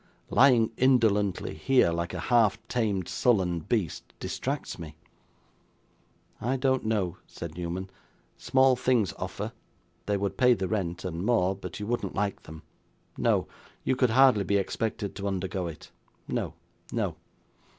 Lying 0.31 0.71
indolently 0.77 1.53
here, 1.53 1.91
like 1.91 2.15
a 2.15 2.19
half 2.33 2.57
tamed 2.67 3.07
sullen 3.07 3.59
beast, 3.59 4.15
distracts 4.19 4.79
me.' 4.79 4.95
'I 6.41 6.57
don't 6.57 6.85
know,' 6.85 7.17
said 7.27 7.53
Newman; 7.55 7.87
'small 8.35 8.75
things 8.75 9.13
offer 9.19 9.51
they 10.07 10.17
would 10.17 10.37
pay 10.37 10.55
the 10.55 10.67
rent, 10.67 11.05
and 11.05 11.23
more 11.23 11.55
but 11.55 11.79
you 11.79 11.85
wouldn't 11.85 12.15
like 12.15 12.41
them; 12.41 12.63
no, 13.15 13.45
you 13.83 13.95
could 13.95 14.09
hardly 14.09 14.43
be 14.43 14.57
expected 14.57 15.15
to 15.15 15.27
undergo 15.27 15.67
it 15.67 15.91
no, 16.27 16.55
no. 16.91 17.15